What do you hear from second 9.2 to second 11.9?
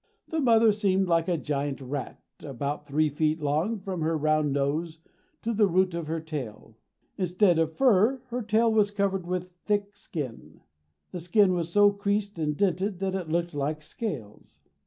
with thick skin. This skin was